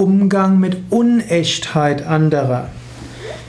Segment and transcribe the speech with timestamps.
[0.00, 2.70] Umgang mit Unechtheit anderer.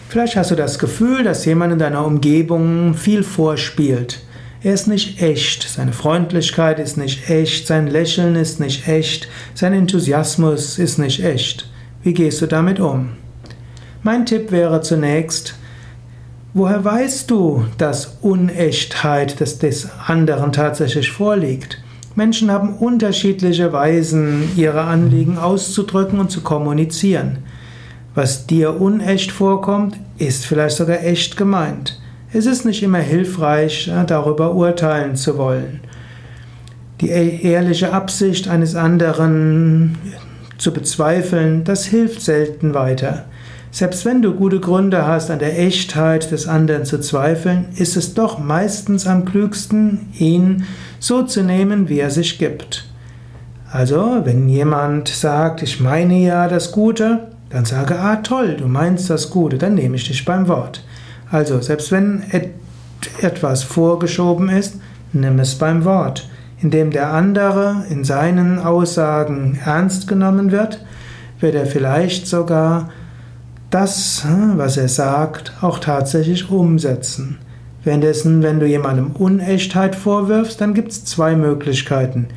[0.10, 4.22] Vielleicht hast du das Gefühl, dass jemand in deiner Umgebung viel vorspielt.
[4.62, 9.72] Er ist nicht echt, seine Freundlichkeit ist nicht echt, sein Lächeln ist nicht echt, sein
[9.72, 11.70] Enthusiasmus ist nicht echt.
[12.04, 13.12] Wie gehst du damit um?
[14.04, 15.56] Mein Tipp wäre zunächst,
[16.54, 21.82] woher weißt du, dass Unechtheit des, des anderen tatsächlich vorliegt?
[22.16, 27.40] Menschen haben unterschiedliche Weisen, ihre Anliegen auszudrücken und zu kommunizieren.
[28.14, 32.00] Was dir unecht vorkommt, ist vielleicht sogar echt gemeint.
[32.34, 35.82] Es ist nicht immer hilfreich, darüber urteilen zu wollen.
[37.00, 39.98] Die ehrliche Absicht eines anderen
[40.58, 43.26] zu bezweifeln, das hilft selten weiter.
[43.74, 48.14] Selbst wenn du gute Gründe hast, an der Echtheit des anderen zu zweifeln, ist es
[48.14, 50.66] doch meistens am klügsten, ihn
[51.00, 52.86] so zu nehmen, wie er sich gibt.
[53.72, 59.10] Also, wenn jemand sagt, ich meine ja das Gute, dann sage, ah toll, du meinst
[59.10, 60.84] das Gute, dann nehme ich dich beim Wort.
[61.32, 62.24] Also, selbst wenn
[63.22, 64.76] etwas vorgeschoben ist,
[65.14, 66.30] nimm es beim Wort,
[66.62, 70.84] indem der andere in seinen Aussagen ernst genommen wird,
[71.40, 72.90] wird er vielleicht sogar
[73.72, 77.40] das, hm, was er sagt, auch tatsächlich umsetzen.
[77.84, 82.28] Währenddessen, wenn du jemandem Unechtheit vorwirfst, dann gibt es zwei Möglichkeiten.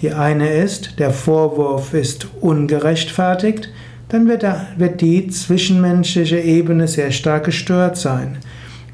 [0.00, 3.70] Die eine ist, der Vorwurf ist ungerechtfertigt,
[4.08, 8.38] dann wird, der, wird die zwischenmenschliche Ebene sehr stark gestört sein.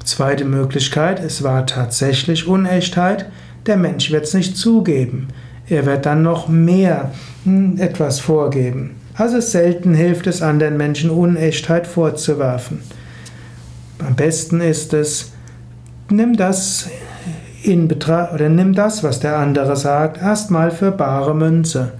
[0.03, 3.29] Zweite Möglichkeit, es war tatsächlich Unechtheit,
[3.65, 5.27] der Mensch wird es nicht zugeben.
[5.67, 7.11] Er wird dann noch mehr
[7.43, 8.95] hm, etwas vorgeben.
[9.19, 12.79] Also selten hilft es anderen Menschen, Unechtheit vorzuwerfen.
[13.99, 15.33] Am besten ist es,
[16.09, 16.89] nimm das
[17.61, 21.91] in Betracht oder nimm das, was der andere sagt, erstmal für bare Münze.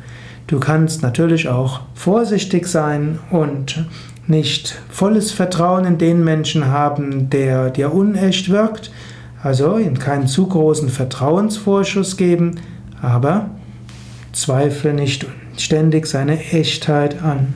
[0.48, 3.86] Du kannst natürlich auch vorsichtig sein und
[4.26, 8.92] nicht volles Vertrauen in den Menschen haben, der dir unecht wirkt,
[9.44, 12.62] also ihm keinen zu großen Vertrauensvorschuss geben,
[13.02, 13.50] aber
[14.34, 15.26] zweifle nicht
[15.58, 17.54] ständig seine Echtheit an.